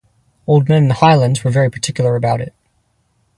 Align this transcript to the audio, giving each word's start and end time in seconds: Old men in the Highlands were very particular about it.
Old 0.47 0.67
men 0.67 0.79
in 0.79 0.87
the 0.87 0.95
Highlands 0.95 1.43
were 1.43 1.51
very 1.51 1.69
particular 1.69 2.15
about 2.15 2.41
it. 2.41 2.55